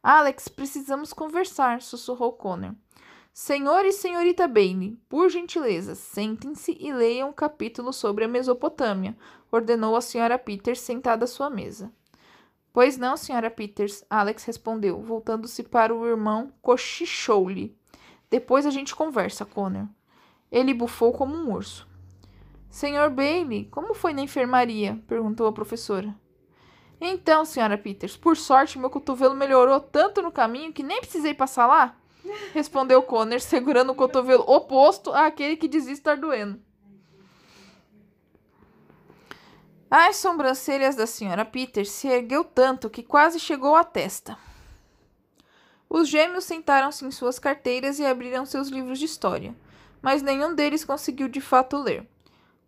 [0.00, 2.76] Alex, precisamos conversar, sussurrou Connor.
[3.38, 9.14] Senhor e senhorita Bailey, por gentileza, sentem-se e leiam um capítulo sobre a Mesopotâmia,
[9.52, 11.92] ordenou a senhora Peters sentada à sua mesa.
[12.72, 17.76] Pois não, senhora Peters, Alex respondeu, voltando-se para o irmão, cochichou-lhe.
[18.30, 19.86] Depois a gente conversa, Connor.
[20.50, 21.86] Ele bufou como um urso.
[22.70, 24.98] Senhor Bailey, como foi na enfermaria?
[25.06, 26.16] perguntou a professora.
[26.98, 31.66] Então, senhora Peters, por sorte meu cotovelo melhorou tanto no caminho que nem precisei passar
[31.66, 31.98] lá?
[32.52, 36.60] Respondeu Connor, segurando o cotovelo oposto àquele que dizia estar doendo.
[39.90, 44.36] As sobrancelhas da senhora Peters se ergueu tanto que quase chegou à testa.
[45.88, 49.54] Os gêmeos sentaram-se em suas carteiras e abriram seus livros de história,
[50.02, 52.06] mas nenhum deles conseguiu de fato ler.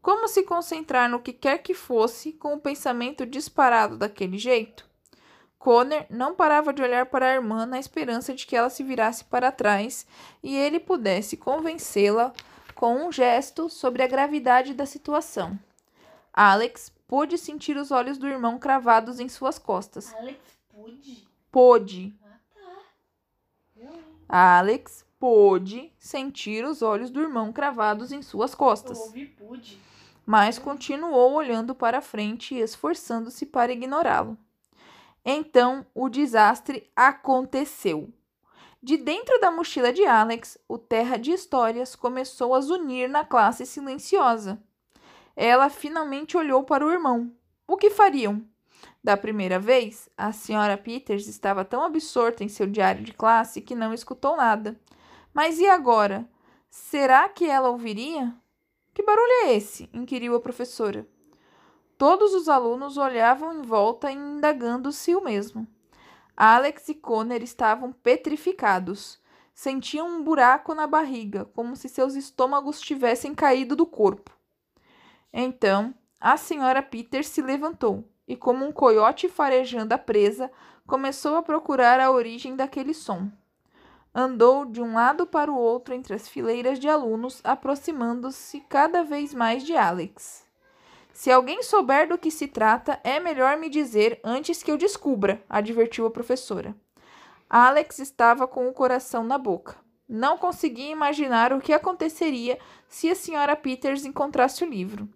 [0.01, 4.88] Como se concentrar no que quer que fosse com o pensamento disparado daquele jeito?
[5.59, 9.25] Connor não parava de olhar para a irmã na esperança de que ela se virasse
[9.25, 10.07] para trás
[10.43, 12.33] e ele pudesse convencê-la
[12.75, 15.59] com um gesto sobre a gravidade da situação.
[16.33, 20.15] Alex pôde sentir os olhos do irmão cravados em suas costas.
[20.15, 21.29] Alex, pude?
[21.51, 22.15] Pôde.
[22.23, 22.71] Ah, tá.
[23.77, 23.91] Eu?
[24.29, 29.81] Alex pôde sentir os olhos do irmão cravados em suas Eu costas, ouvi pude.
[30.25, 34.39] mas continuou olhando para frente e esforçando-se para ignorá-lo.
[35.25, 38.13] Então o desastre aconteceu.
[38.83, 43.67] De dentro da mochila de Alex, o Terra de Histórias começou a zunir na classe
[43.67, 44.63] silenciosa.
[45.35, 47.33] Ela finalmente olhou para o irmão.
[47.67, 48.43] O que fariam?
[49.03, 53.75] Da primeira vez, a senhora Peters estava tão absorta em seu diário de classe que
[53.75, 54.79] não escutou nada.
[55.35, 56.29] Mas e agora?
[56.71, 58.35] Será que ela ouviria?
[58.95, 59.89] Que barulho é esse?
[59.93, 61.07] inquiriu a professora.
[61.99, 65.67] Todos os alunos olhavam em volta, indagando-se o mesmo.
[66.37, 69.21] Alex e Connor estavam petrificados.
[69.53, 74.31] Sentiam um buraco na barriga, como se seus estômagos tivessem caído do corpo.
[75.33, 80.53] Então, a senhora Peters se levantou e, como um coiote farejando a presa,
[80.87, 83.29] começou a procurar a origem daquele som.
[84.15, 89.35] Andou de um lado para o outro entre as fileiras de alunos, aproximando-se cada vez
[89.35, 90.48] mais de Alex.
[91.19, 95.43] Se alguém souber do que se trata, é melhor me dizer antes que eu descubra,
[95.49, 96.77] advertiu a professora.
[97.51, 99.77] Alex estava com o coração na boca.
[100.09, 102.57] Não conseguia imaginar o que aconteceria
[102.89, 105.09] se a senhora Peters encontrasse o livro.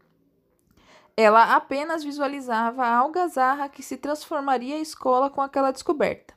[1.16, 6.34] Ela apenas visualizava a algazarra que se transformaria a escola com aquela descoberta.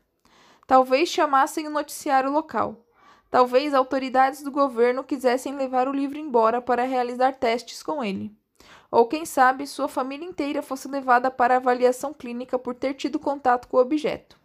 [0.67, 2.85] Talvez chamassem o noticiário local.
[3.31, 8.31] Talvez autoridades do governo quisessem levar o livro embora para realizar testes com ele.
[8.95, 13.67] Ou quem sabe sua família inteira fosse levada para avaliação clínica por ter tido contato
[13.67, 14.39] com o objeto.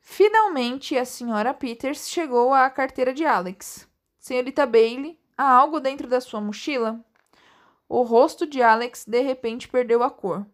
[0.00, 3.88] Finalmente, a senhora Peters chegou à carteira de Alex.
[4.18, 6.98] Senhorita Bailey, há algo dentro da sua mochila?
[7.88, 10.44] O rosto de Alex de repente perdeu a cor.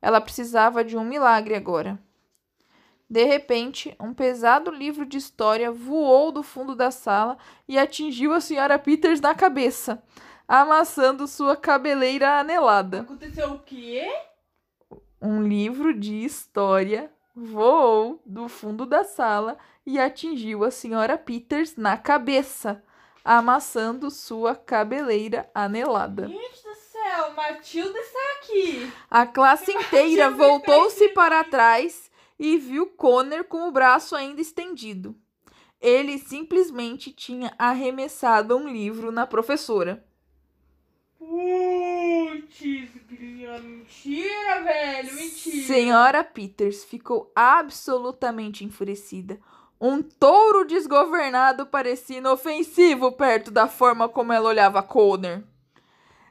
[0.00, 2.02] Ela precisava de um milagre agora.
[3.10, 7.36] De repente, um pesado livro de história voou do fundo da sala
[7.68, 10.02] e atingiu a senhora Peters na cabeça,
[10.46, 13.00] amassando sua cabeleira anelada.
[13.00, 14.06] Aconteceu o quê?
[15.20, 21.96] Um livro de história voou do fundo da sala e atingiu a senhora Peters na
[21.96, 22.82] cabeça,
[23.24, 26.28] amassando sua cabeleira anelada.
[26.28, 28.92] Gente do céu, Matilda está aqui.
[29.10, 35.16] A classe inteira voltou-se para trás e viu Connor com o braço ainda estendido.
[35.80, 40.04] Ele simplesmente tinha arremessado um livro na professora.
[41.26, 42.60] Putz,
[43.62, 45.66] mentira, velho, mentira.
[45.66, 49.40] Senhora Peters ficou absolutamente enfurecida.
[49.80, 55.42] Um touro desgovernado parecia inofensivo perto da forma como ela olhava Connor.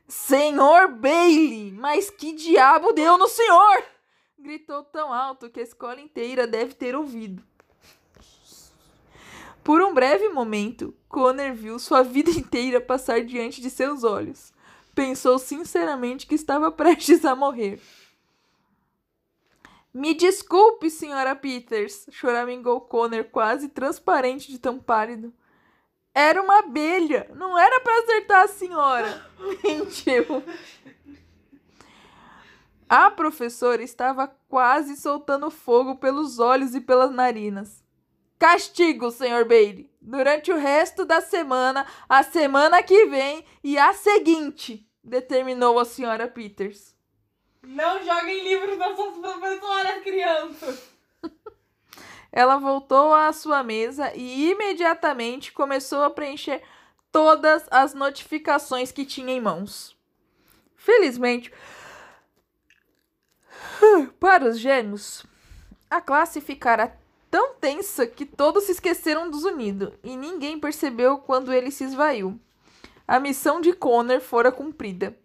[0.07, 3.83] Senhor Bailey, mas que diabo deu no senhor?
[4.37, 7.43] Gritou tão alto que a escola inteira deve ter ouvido.
[9.63, 14.52] Por um breve momento, Connor viu sua vida inteira passar diante de seus olhos.
[14.95, 17.81] Pensou sinceramente que estava prestes a morrer.
[19.93, 25.31] Me desculpe, senhora Peters, choramingou Connor, quase transparente de tão pálido.
[26.15, 29.31] Era uma abelha, não era para acertar a senhora.
[29.63, 30.43] Mentiu.
[32.89, 37.82] A professora estava quase soltando fogo pelos olhos e pelas narinas.
[38.43, 44.85] Castigo, senhor Bailey, durante o resto da semana, a semana que vem e a seguinte,
[45.01, 46.93] determinou a senhora Peters.
[47.61, 50.89] Não joguem livros das suas professoras, crianças.
[52.33, 56.61] Ela voltou à sua mesa e imediatamente começou a preencher
[57.13, 59.95] todas as notificações que tinha em mãos.
[60.75, 61.49] Felizmente,
[64.19, 65.25] para os gêmeos,
[65.89, 67.01] a classe ficara
[67.33, 72.39] tão tensa que todos se esqueceram dos unidos e ninguém percebeu quando ele se esvaiu.
[73.07, 75.17] A missão de Connor fora cumprida.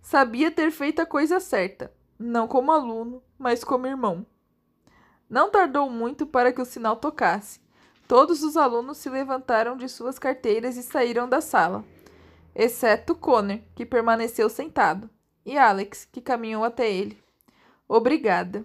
[0.00, 4.26] Sabia ter feito a coisa certa, não como aluno, mas como irmão.
[5.30, 7.60] Não tardou muito para que o sinal tocasse.
[8.08, 11.84] Todos os alunos se levantaram de suas carteiras e saíram da sala,
[12.56, 15.08] exceto Connor, que permaneceu sentado,
[15.46, 17.22] e Alex, que caminhou até ele.
[17.86, 18.64] Obrigada.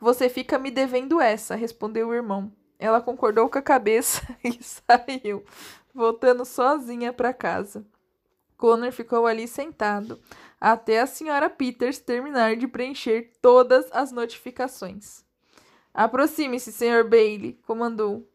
[0.00, 2.52] Você fica me devendo essa, respondeu o irmão.
[2.78, 5.44] Ela concordou com a cabeça e saiu,
[5.92, 7.84] voltando sozinha para casa.
[8.56, 10.20] Connor ficou ali sentado
[10.60, 15.24] até a senhora Peters terminar de preencher todas as notificações.
[15.94, 17.04] Aproxime-se, Sr.
[17.08, 18.28] Bailey, comandou.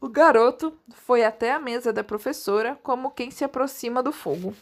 [0.00, 4.54] O garoto foi até a mesa da professora como quem se aproxima do fogo.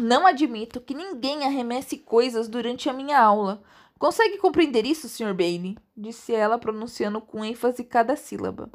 [0.00, 3.62] Não admito que ninguém arremesse coisas durante a minha aula.
[3.98, 5.32] Consegue compreender isso, Sr.
[5.32, 5.76] Bailey?
[5.96, 8.70] disse ela, pronunciando com ênfase cada sílaba.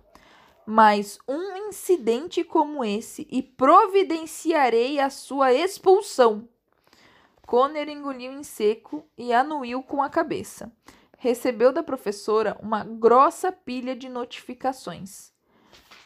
[0.66, 6.48] Mas um incidente como esse e providenciarei a sua expulsão.
[7.46, 10.72] Conner engoliu em seco e anuiu com a cabeça.
[11.18, 15.32] Recebeu da professora uma grossa pilha de notificações.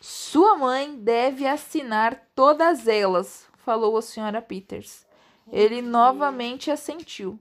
[0.01, 5.07] Sua mãe deve assinar todas elas, falou a senhora Peters.
[5.51, 7.39] Ele novamente assentiu.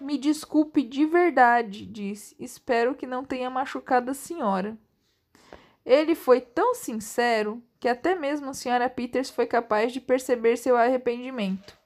[0.00, 2.36] Me desculpe de verdade, disse.
[2.38, 4.76] Espero que não tenha machucado a senhora.
[5.84, 10.76] Ele foi tão sincero que até mesmo a senhora Peters foi capaz de perceber seu
[10.76, 11.78] arrependimento.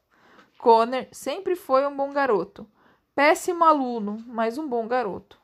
[0.59, 2.67] Connor sempre foi um bom garoto.
[3.15, 5.39] Péssimo aluno, mas um bom garoto.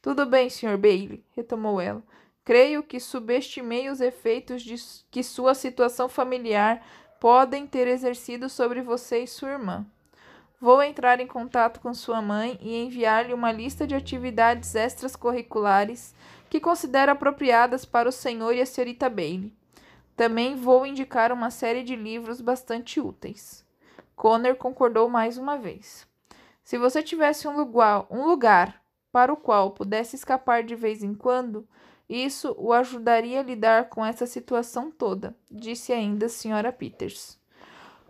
[0.00, 0.78] Tudo bem, Sr.
[0.78, 2.02] Bailey, retomou ela.
[2.44, 4.76] Creio que subestimei os efeitos de
[5.10, 6.80] que sua situação familiar
[7.20, 9.86] podem ter exercido sobre você e sua irmã.
[10.60, 16.14] Vou entrar em contato com sua mãe e enviar-lhe uma lista de atividades extracurriculares
[16.48, 19.52] que considero apropriadas para o senhor e a senhorita Bailey.
[20.16, 23.64] Também vou indicar uma série de livros bastante úteis.
[24.14, 26.06] Connor concordou mais uma vez.
[26.64, 28.82] Se você tivesse um lugar, um lugar
[29.12, 31.68] para o qual pudesse escapar de vez em quando,
[32.08, 37.38] isso o ajudaria a lidar com essa situação toda, disse ainda a senhora Peters.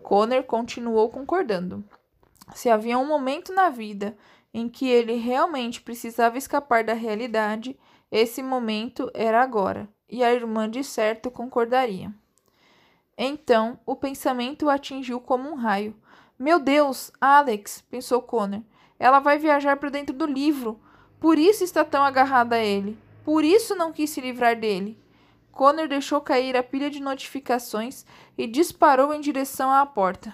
[0.03, 1.83] Connor continuou concordando.
[2.55, 4.17] Se havia um momento na vida
[4.53, 7.79] em que ele realmente precisava escapar da realidade,
[8.11, 12.13] esse momento era agora, e a irmã de certo concordaria.
[13.19, 15.97] Então, o pensamento o atingiu como um raio.
[16.39, 18.63] Meu Deus, Alex, pensou Connor.
[18.99, 20.79] Ela vai viajar para dentro do livro.
[21.19, 22.97] Por isso está tão agarrada a ele.
[23.27, 24.97] Por isso não quis se livrar dele.
[25.51, 28.07] Connor deixou cair a pilha de notificações
[28.39, 30.33] e disparou em direção à porta.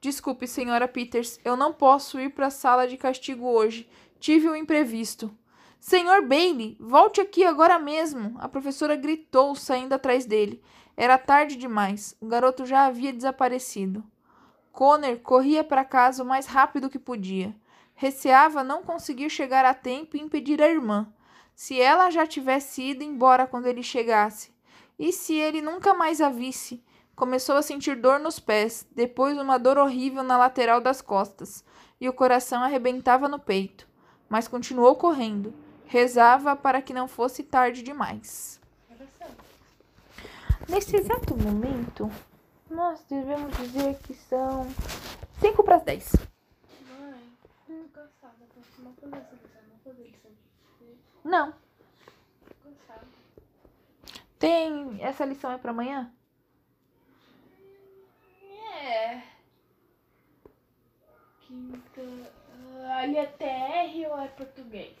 [0.00, 3.90] Desculpe, senhora Peters, eu não posso ir para a sala de castigo hoje.
[4.20, 5.36] Tive um imprevisto.
[5.80, 8.36] Senhor Bailey, volte aqui agora mesmo!
[8.38, 10.62] A professora gritou, saindo atrás dele.
[10.96, 12.16] Era tarde demais.
[12.20, 14.04] O garoto já havia desaparecido.
[14.70, 17.52] Connor corria para casa o mais rápido que podia.
[17.96, 21.12] Receava não conseguir chegar a tempo e impedir a irmã.
[21.54, 24.52] Se ela já tivesse ido embora quando ele chegasse?
[24.98, 26.82] E se ele nunca mais a visse?
[27.14, 31.64] Começou a sentir dor nos pés, depois uma dor horrível na lateral das costas,
[32.00, 33.86] e o coração arrebentava no peito.
[34.28, 35.54] Mas continuou correndo.
[35.86, 38.58] Rezava para que não fosse tarde demais.
[40.68, 42.10] Nesse exato momento,
[42.70, 44.66] nós devemos dizer que são
[45.40, 46.12] 5 para as 10.
[46.98, 47.32] Mãe,
[47.66, 48.36] tô cansada.
[48.54, 50.51] Posso não fazer essa lição, não de
[51.24, 51.54] Não.
[54.38, 54.98] Tem.
[55.00, 56.12] Essa lição é para amanhã?
[58.82, 59.22] É.
[61.40, 62.00] Quinta.
[62.84, 64.96] ah, Ali é TR ou é português?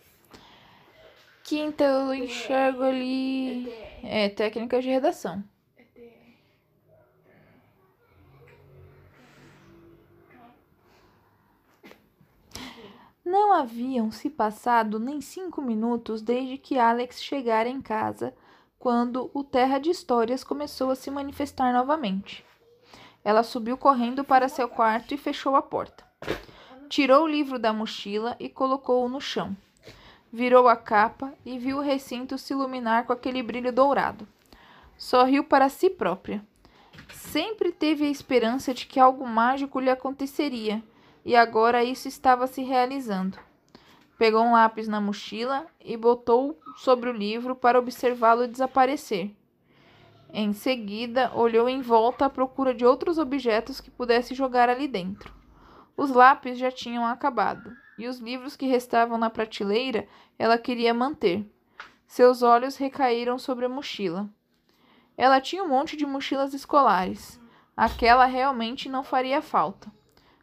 [1.44, 3.64] Quinta eu enxergo É ali.
[3.64, 4.06] TR.
[4.06, 5.42] É, técnicas de redação.
[13.24, 18.34] Não haviam se passado nem cinco minutos desde que Alex chegara em casa
[18.78, 22.44] quando o Terra de Histórias começou a se manifestar novamente.
[23.24, 26.04] Ela subiu correndo para seu quarto e fechou a porta.
[26.88, 29.56] Tirou o livro da mochila e colocou-o no chão.
[30.32, 34.26] Virou a capa e viu o recinto se iluminar com aquele brilho dourado.
[34.98, 36.44] Sorriu para si própria.
[37.12, 40.82] Sempre teve a esperança de que algo mágico lhe aconteceria,
[41.24, 43.38] e agora isso estava se realizando.
[44.18, 49.34] Pegou um lápis na mochila e botou sobre o livro para observá-lo desaparecer.
[50.32, 55.34] Em seguida, olhou em volta à procura de outros objetos que pudesse jogar ali dentro.
[55.96, 60.06] Os lápis já tinham acabado, e os livros que restavam na prateleira
[60.38, 61.46] ela queria manter.
[62.06, 64.28] Seus olhos recaíram sobre a mochila.
[65.16, 67.40] Ela tinha um monte de mochilas escolares.
[67.76, 69.92] Aquela realmente não faria falta.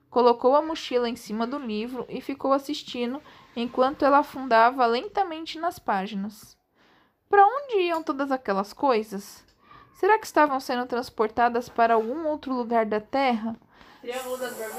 [0.10, 3.22] Colocou a mochila em cima do livro e ficou assistindo
[3.55, 6.57] enquanto ela afundava lentamente nas páginas.
[7.30, 9.45] Para onde iam todas aquelas coisas?
[9.93, 13.55] Será que estavam sendo transportadas para algum outro lugar da Terra?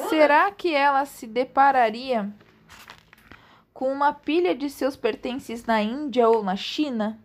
[0.09, 2.33] Será que ela se depararia
[3.73, 7.19] com uma pilha de seus pertences na Índia ou na China?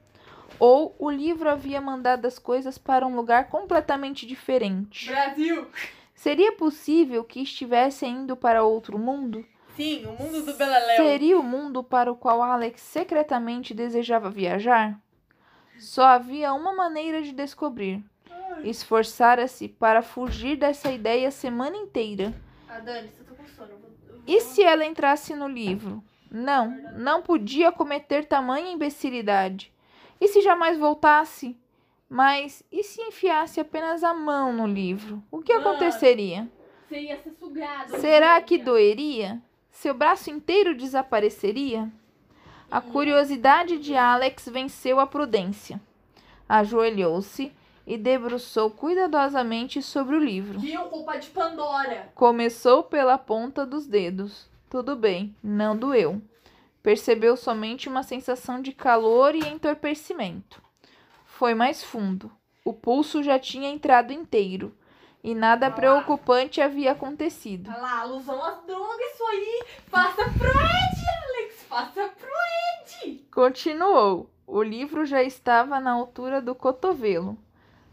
[0.60, 5.08] Ou o livro havia mandado as coisas para um lugar completamente diferente?
[5.08, 5.68] Brasil!
[6.16, 9.45] Seria possível que estivesse indo para outro mundo?
[9.76, 10.95] Sim, o mundo do Beleléu.
[11.05, 14.97] Seria o mundo para o qual Alex secretamente desejava viajar?
[15.78, 18.01] Só havia uma maneira de descobrir.
[18.63, 22.34] Esforçara-se para fugir dessa ideia a semana inteira.
[22.70, 23.72] Ah, Dani, eu tô com sono.
[23.72, 26.01] eu vou- eu vou- E se ela entrasse no livro?
[26.32, 29.72] Não, não podia cometer tamanha imbecilidade.
[30.20, 31.57] E se jamais voltasse?
[32.10, 35.24] Mas e se enfiasse apenas a mão no livro?
[35.32, 36.49] O que aconteceria?
[36.88, 37.97] Você ia ser sugado.
[37.99, 39.41] Será que doeria?
[39.72, 41.91] Seu braço inteiro desapareceria?
[42.70, 45.82] A curiosidade de Alex venceu a prudência.
[46.47, 47.51] Ajoelhou-se
[47.86, 50.60] e debruçou cuidadosamente sobre o livro.
[50.60, 50.82] Viu?
[50.86, 52.12] Culpa de Pandora.
[52.16, 54.49] Começou pela ponta dos dedos.
[54.70, 56.22] Tudo bem, não doeu.
[56.82, 60.64] Percebeu somente uma sensação de calor e entorpecimento.
[61.38, 62.31] Foi mais fundo.
[62.63, 64.73] O pulso já tinha entrado inteiro
[65.21, 65.75] e nada Ah lá.
[65.75, 67.69] preocupante havia acontecido.
[67.69, 69.63] Olha lá, alusão às drogas, isso aí.
[69.88, 71.63] Faça pro Ed, Alex.
[71.63, 72.29] Faça pro
[73.09, 73.27] Ed.
[73.33, 74.29] Continuou.
[74.47, 77.38] O livro já estava na altura do cotovelo.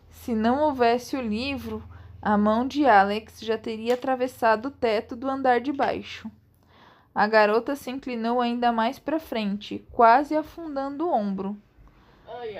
[0.08, 1.82] Se não houvesse o livro,
[2.20, 6.30] a mão de Alex já teria atravessado o teto do andar de baixo.
[7.12, 11.60] A garota se inclinou ainda mais para frente, quase afundando o ombro.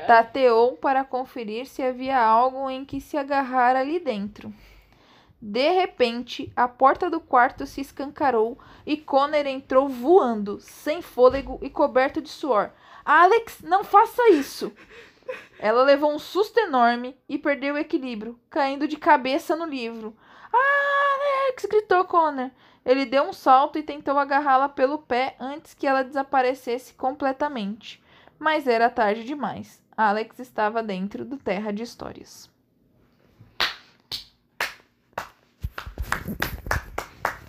[0.06, 4.52] Tateou para conferir se havia algo em que se agarrar ali dentro.
[5.40, 8.56] De repente, a porta do quarto se escancarou
[8.86, 12.70] e Connor entrou voando, sem fôlego e coberto de suor.
[13.04, 14.72] Alex, não faça isso!
[15.58, 20.16] Ela levou um susto enorme e perdeu o equilíbrio, caindo de cabeça no livro.
[20.52, 21.66] Alex!
[21.66, 22.50] gritou Connor.
[22.84, 28.02] Ele deu um salto e tentou agarrá-la pelo pé antes que ela desaparecesse completamente.
[28.42, 29.80] Mas era tarde demais.
[29.96, 32.50] Alex estava dentro do Terra de Histórias.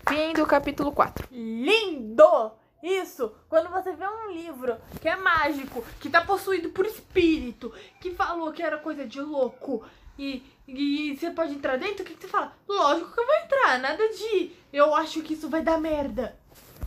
[0.07, 1.29] Fim do capítulo 4.
[1.31, 2.51] Lindo!
[2.83, 8.11] Isso, quando você vê um livro que é mágico, que tá possuído por espírito, que
[8.11, 9.83] falou que era coisa de louco
[10.19, 12.55] e, e você pode entrar dentro, o que, que você fala?
[12.67, 16.37] Lógico que eu vou entrar, nada de eu acho que isso vai dar merda.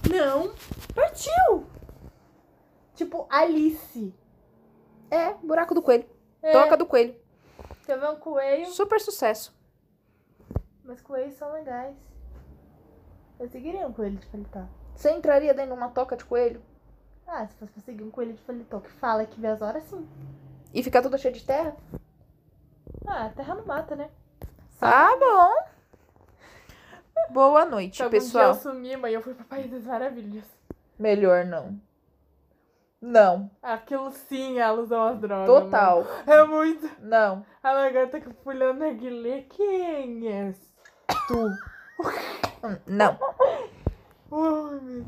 [0.08, 0.54] Não,
[0.94, 1.75] partiu!
[2.96, 4.12] Tipo, Alice.
[5.10, 6.04] É, buraco do coelho.
[6.42, 7.14] É, Toca do coelho.
[7.86, 9.54] Vê um coelho, Super sucesso.
[10.84, 11.94] mas coelhos são legais.
[13.38, 14.64] Eu seguiria um coelho de paletó.
[14.94, 16.60] Você entraria dentro de uma toca de coelho?
[17.26, 19.84] Ah, se fosse pra seguir um coelho de paletó que fala que vê as horas,
[19.84, 20.08] sim.
[20.74, 21.76] E ficar toda cheia de terra?
[23.06, 24.10] Ah, terra não mata, né?
[24.80, 25.54] Tá bom.
[27.32, 28.48] Boa noite, Se algum dia pessoal.
[28.48, 30.44] eu sumi, mãe, eu fui pra País das Maravilhas.
[30.98, 31.78] Melhor não.
[33.06, 33.48] Não.
[33.62, 35.46] Aquilo sim é alusão às drogas.
[35.46, 36.02] Total.
[36.02, 36.10] mano.
[36.26, 36.90] É muito.
[37.00, 37.46] Não.
[37.62, 39.42] A lagarta que pulou na guilê.
[39.42, 40.56] Quem és
[41.28, 41.50] tu?
[42.84, 43.16] Não.
[44.32, 45.04] Ai, meu